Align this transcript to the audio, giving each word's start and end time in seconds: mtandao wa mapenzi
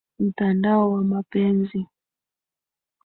mtandao 0.19 0.89
wa 0.91 1.03
mapenzi 1.03 1.85